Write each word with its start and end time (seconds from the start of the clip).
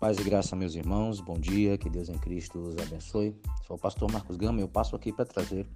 Paz 0.00 0.18
e 0.18 0.24
graça, 0.24 0.56
meus 0.56 0.74
irmãos, 0.74 1.20
bom 1.20 1.38
dia, 1.38 1.76
que 1.76 1.90
Deus 1.90 2.08
em 2.08 2.16
Cristo 2.16 2.58
os 2.58 2.78
abençoe. 2.78 3.38
Sou 3.66 3.76
o 3.76 3.78
pastor 3.78 4.10
Marcos 4.10 4.38
Gama 4.38 4.58
e 4.58 4.62
eu 4.62 4.68
passo 4.68 4.96
aqui 4.96 5.12
para 5.12 5.26
trazer 5.26 5.66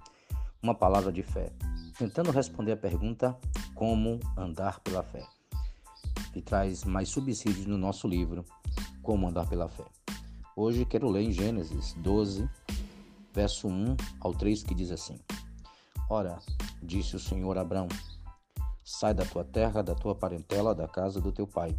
uma 0.63 0.73
palavra 0.73 1.13
de 1.13 1.21
fé, 1.21 1.51
tentando 1.95 2.31
responder 2.31 2.71
a 2.71 2.75
pergunta 2.75 3.37
como 3.75 4.19
andar 4.35 4.79
pela 4.79 5.03
fé, 5.03 5.23
que 6.33 6.41
traz 6.41 6.83
mais 6.83 7.07
subsídios 7.07 7.67
no 7.67 7.77
nosso 7.77 8.07
livro, 8.07 8.43
Como 9.03 9.27
Andar 9.27 9.47
pela 9.47 9.69
Fé. 9.69 9.85
Hoje 10.55 10.85
quero 10.85 11.07
ler 11.07 11.21
em 11.21 11.31
Gênesis 11.31 11.93
12, 11.99 12.49
verso 13.31 13.67
1 13.67 13.95
ao 14.19 14.33
3, 14.33 14.63
que 14.63 14.73
diz 14.73 14.89
assim: 14.89 15.19
Ora, 16.09 16.39
disse 16.81 17.15
o 17.15 17.19
Senhor 17.19 17.59
a 17.59 17.61
Abraão: 17.61 17.87
Sai 18.83 19.13
da 19.13 19.23
tua 19.23 19.43
terra, 19.43 19.83
da 19.83 19.93
tua 19.93 20.15
parentela, 20.15 20.73
da 20.73 20.87
casa 20.87 21.21
do 21.21 21.31
teu 21.31 21.45
pai 21.45 21.77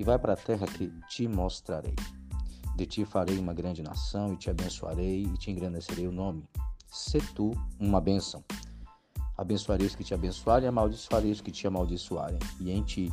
e 0.00 0.02
vai 0.02 0.18
para 0.18 0.32
a 0.32 0.36
terra 0.36 0.66
que 0.66 0.88
te 1.10 1.28
mostrarei. 1.28 1.94
De 2.74 2.86
ti 2.86 3.04
farei 3.04 3.38
uma 3.38 3.52
grande 3.52 3.82
nação 3.82 4.32
e 4.32 4.36
te 4.38 4.48
abençoarei 4.48 5.24
e 5.24 5.36
te 5.36 5.50
engrandecerei 5.50 6.06
o 6.06 6.10
nome. 6.10 6.42
Se 6.90 7.20
tu 7.34 7.52
uma 7.78 8.00
bênção. 8.00 8.42
Abençoarei 9.36 9.86
os 9.86 9.94
que 9.94 10.02
te 10.02 10.14
abençoarem 10.14 10.64
e 10.64 10.68
amaldiçoarei 10.68 11.30
os 11.30 11.42
que 11.42 11.50
te 11.50 11.66
amaldiçoarem. 11.66 12.38
E 12.58 12.70
em 12.70 12.82
ti 12.82 13.12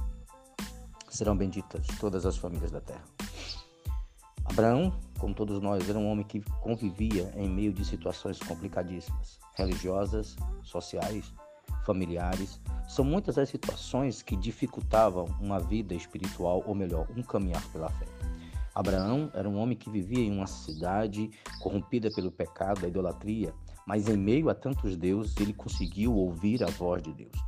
serão 1.10 1.36
benditas 1.36 1.86
todas 2.00 2.26
as 2.26 2.38
famílias 2.38 2.72
da 2.72 2.80
terra. 2.80 3.04
Abraão, 4.46 4.98
como 5.20 5.36
todos 5.36 5.60
nós, 5.60 5.90
era 5.90 6.00
um 6.00 6.10
homem 6.10 6.26
que 6.26 6.40
convivia 6.62 7.34
em 7.36 7.50
meio 7.50 7.74
de 7.74 7.84
situações 7.84 8.40
complicadíssimas, 8.40 9.42
religiosas, 9.56 10.38
sociais, 10.64 11.34
familiares, 11.86 12.62
são 12.88 13.04
muitas 13.04 13.38
as 13.38 13.50
situações 13.50 14.22
que 14.22 14.36
dificultavam 14.36 15.26
uma 15.42 15.60
vida 15.60 15.94
espiritual, 15.94 16.64
ou 16.66 16.74
melhor, 16.74 17.08
um 17.16 17.22
caminhar 17.22 17.62
pela 17.72 17.90
fé. 17.90 18.06
Abraão 18.74 19.30
era 19.34 19.50
um 19.50 19.58
homem 19.58 19.76
que 19.76 19.90
vivia 19.90 20.24
em 20.24 20.32
uma 20.32 20.48
cidade 20.48 21.30
corrompida 21.60 22.10
pelo 22.12 22.32
pecado, 22.32 22.86
a 22.86 22.88
idolatria, 22.88 23.54
mas 23.86 24.08
em 24.08 24.18
meio 24.18 24.50
a 24.50 24.54
tantos 24.54 24.96
deuses, 24.96 25.36
ele 25.38 25.54
conseguiu 25.54 26.16
ouvir 26.16 26.64
a 26.64 26.68
voz 26.68 27.02
de 27.02 27.14
Deus. 27.14 27.47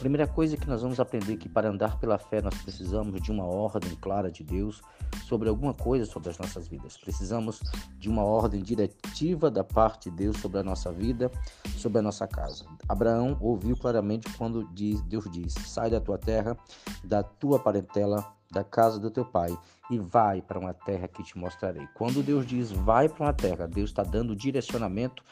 Primeira 0.00 0.26
coisa 0.26 0.56
que 0.56 0.66
nós 0.66 0.80
vamos 0.80 0.98
aprender 0.98 1.36
que 1.36 1.46
para 1.46 1.68
andar 1.68 2.00
pela 2.00 2.16
fé 2.16 2.40
nós 2.40 2.54
precisamos 2.62 3.20
de 3.20 3.30
uma 3.30 3.44
ordem 3.44 3.94
clara 3.96 4.30
de 4.30 4.42
Deus 4.42 4.80
sobre 5.26 5.46
alguma 5.50 5.74
coisa 5.74 6.06
sobre 6.06 6.30
as 6.30 6.38
nossas 6.38 6.66
vidas. 6.66 6.96
Precisamos 6.96 7.60
de 7.98 8.08
uma 8.08 8.24
ordem 8.24 8.62
diretiva 8.62 9.50
da 9.50 9.62
parte 9.62 10.08
de 10.08 10.16
Deus 10.16 10.38
sobre 10.38 10.58
a 10.58 10.62
nossa 10.62 10.90
vida, 10.90 11.30
sobre 11.76 11.98
a 11.98 12.02
nossa 12.02 12.26
casa. 12.26 12.64
Abraão 12.88 13.36
ouviu 13.42 13.76
claramente 13.76 14.26
quando 14.38 14.64
Deus 14.64 15.30
diz: 15.30 15.52
Sai 15.66 15.90
da 15.90 16.00
tua 16.00 16.16
terra, 16.16 16.56
da 17.04 17.22
tua 17.22 17.58
parentela, 17.58 18.24
da 18.50 18.64
casa 18.64 18.98
do 18.98 19.10
teu 19.10 19.26
pai 19.26 19.54
e 19.90 19.98
vai 19.98 20.40
para 20.40 20.58
uma 20.58 20.72
terra 20.72 21.08
que 21.08 21.22
te 21.22 21.36
mostrarei. 21.36 21.86
Quando 21.92 22.22
Deus 22.22 22.46
diz 22.46 22.70
vai 22.70 23.06
para 23.06 23.26
uma 23.26 23.34
terra, 23.34 23.68
Deus 23.68 23.90
está 23.90 24.02
dando 24.02 24.34
direcionamento 24.34 25.22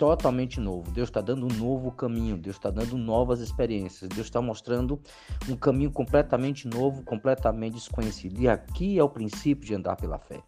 totalmente 0.00 0.58
novo. 0.58 0.90
Deus 0.92 1.10
está 1.10 1.20
dando 1.20 1.44
um 1.44 1.58
novo 1.58 1.92
caminho, 1.92 2.38
Deus 2.38 2.56
está 2.56 2.70
dando 2.70 2.96
novas 2.96 3.40
experiências, 3.40 4.08
Deus 4.08 4.28
está 4.28 4.40
mostrando 4.40 4.98
um 5.46 5.54
caminho 5.54 5.90
completamente 5.90 6.66
novo, 6.66 7.02
completamente 7.02 7.74
desconhecido. 7.74 8.40
E 8.40 8.48
aqui 8.48 8.98
é 8.98 9.04
o 9.04 9.10
princípio 9.10 9.66
de 9.66 9.74
andar 9.74 9.96
pela 9.96 10.18
fé. 10.18 10.42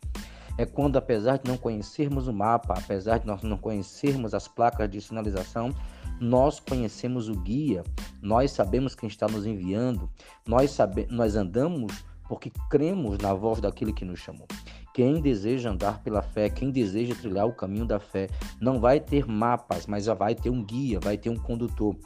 É 0.57 0.65
quando, 0.65 0.97
apesar 0.97 1.37
de 1.37 1.51
não 1.51 1.59
conhecermos 1.59 2.29
o 2.29 2.33
mapa, 2.33 2.73
apesar 2.79 3.19
de 3.19 3.27
nós 3.27 3.43
não 3.43 3.59
conhecermos 3.59 4.33
as 4.33 4.49
placas 4.49 4.89
de 4.89 5.03
sinalização, 5.03 5.71
nós 6.19 6.59
conhecemos 6.59 7.29
o 7.29 7.35
guia, 7.35 7.85
nós 8.23 8.53
sabemos 8.53 8.95
quem 8.95 9.07
está 9.07 9.27
nos 9.29 9.45
enviando, 9.45 10.09
nós, 10.49 10.71
sabe, 10.71 11.07
nós 11.11 11.37
andamos 11.37 11.93
porque 12.27 12.51
cremos 12.71 13.19
na 13.19 13.35
voz 13.35 13.61
daquele 13.61 13.93
que 13.93 14.05
nos 14.05 14.19
chamou. 14.19 14.47
Quem 14.95 15.23
deseja 15.23 15.71
andar 15.71 16.03
pela 16.03 16.21
fé, 16.21 16.51
quem 16.51 16.71
deseja 16.71 17.15
trilhar 17.15 17.47
o 17.47 17.53
caminho 17.55 17.87
da 17.87 17.99
fé, 17.99 18.29
não 18.61 18.79
vai 18.79 19.01
ter 19.01 19.27
mapas, 19.27 19.87
mas 19.87 20.05
já 20.05 20.13
vai 20.13 20.35
ter 20.35 20.51
um 20.51 20.63
guia, 20.63 21.01
vai 21.01 21.17
ter 21.17 21.31
um 21.31 21.37
condutor. 21.37 21.97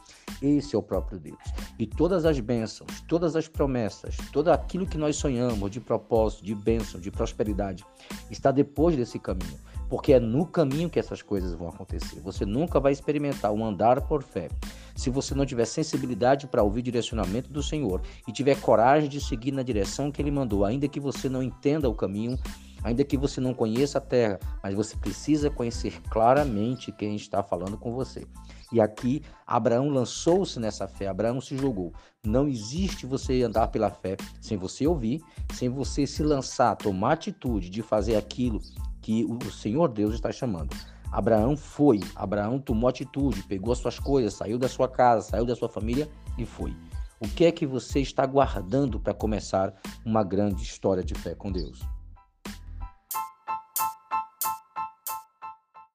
Esse 0.41 0.73
é 0.73 0.79
o 0.79 0.83
próprio 0.83 1.19
Deus. 1.19 1.37
E 1.77 1.85
todas 1.85 2.25
as 2.25 2.39
bênçãos, 2.39 3.01
todas 3.07 3.35
as 3.35 3.47
promessas, 3.47 4.15
tudo 4.31 4.51
aquilo 4.51 4.85
que 4.85 4.97
nós 4.97 5.17
sonhamos 5.17 5.69
de 5.69 5.81
propósito, 5.81 6.45
de 6.45 6.55
bênção, 6.55 6.99
de 6.99 7.11
prosperidade, 7.11 7.83
está 8.31 8.51
depois 8.51 8.95
desse 8.95 9.19
caminho. 9.19 9.57
Porque 9.89 10.13
é 10.13 10.19
no 10.19 10.45
caminho 10.45 10.89
que 10.89 10.99
essas 10.99 11.21
coisas 11.21 11.53
vão 11.53 11.69
acontecer. 11.69 12.19
Você 12.21 12.45
nunca 12.45 12.79
vai 12.79 12.91
experimentar 12.91 13.51
um 13.51 13.65
andar 13.65 14.01
por 14.01 14.21
fé 14.21 14.49
se 14.95 15.09
você 15.09 15.35
não 15.35 15.45
tiver 15.45 15.65
sensibilidade 15.65 16.47
para 16.47 16.63
ouvir 16.63 16.79
o 16.79 16.83
direcionamento 16.83 17.51
do 17.51 17.61
Senhor 17.61 18.01
e 18.27 18.31
tiver 18.31 18.59
coragem 18.59 19.07
de 19.07 19.21
seguir 19.21 19.51
na 19.51 19.61
direção 19.61 20.11
que 20.11 20.21
Ele 20.21 20.31
mandou, 20.31 20.65
ainda 20.65 20.87
que 20.87 20.99
você 20.99 21.29
não 21.29 21.41
entenda 21.43 21.87
o 21.87 21.93
caminho, 21.93 22.37
Ainda 22.83 23.03
que 23.03 23.17
você 23.17 23.41
não 23.41 23.53
conheça 23.53 23.97
a 23.97 24.01
terra, 24.01 24.39
mas 24.63 24.73
você 24.73 24.95
precisa 24.95 25.49
conhecer 25.49 26.01
claramente 26.09 26.91
quem 26.91 27.15
está 27.15 27.43
falando 27.43 27.77
com 27.77 27.93
você. 27.93 28.25
E 28.71 28.81
aqui 28.81 29.21
Abraão 29.45 29.89
lançou-se 29.89 30.59
nessa 30.59 30.87
fé, 30.87 31.07
Abraão 31.07 31.39
se 31.39 31.57
jogou. 31.57 31.93
Não 32.25 32.47
existe 32.47 33.05
você 33.05 33.41
andar 33.41 33.67
pela 33.69 33.89
fé 33.89 34.17
sem 34.41 34.57
você 34.57 34.85
ouvir, 34.85 35.21
sem 35.53 35.69
você 35.69 36.05
se 36.05 36.21
lançar, 36.21 36.75
tomar 36.75 37.13
atitude 37.13 37.69
de 37.69 37.81
fazer 37.81 38.15
aquilo 38.15 38.61
que 39.01 39.25
o 39.25 39.51
Senhor 39.51 39.87
Deus 39.87 40.15
está 40.15 40.31
chamando. 40.31 40.75
Abraão 41.11 41.55
foi, 41.55 42.01
Abraão 42.15 42.59
tomou 42.59 42.89
atitude, 42.89 43.43
pegou 43.43 43.71
as 43.71 43.79
suas 43.79 43.97
coisas, 43.97 44.33
saiu 44.33 44.57
da 44.57 44.67
sua 44.67 44.89
casa, 44.89 45.29
saiu 45.29 45.45
da 45.45 45.55
sua 45.55 45.69
família 45.69 46.09
e 46.37 46.45
foi. 46.45 46.75
O 47.19 47.27
que 47.27 47.45
é 47.45 47.51
que 47.51 47.65
você 47.65 47.99
está 47.99 48.25
guardando 48.25 48.99
para 48.99 49.13
começar 49.13 49.73
uma 50.05 50.23
grande 50.23 50.61
história 50.61 51.03
de 51.03 51.15
fé 51.15 51.33
com 51.33 51.51
Deus? 51.51 51.81